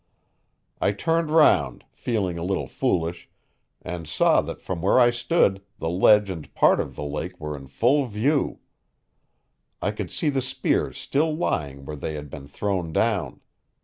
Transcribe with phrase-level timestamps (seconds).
[0.79, 3.29] I turned round, feeling a little foolish,
[3.83, 7.55] and saw that from where I stood the ledge and part of the lake were
[7.55, 8.61] in full view.
[9.79, 13.41] I could see the spears still lying where they had been thrown down.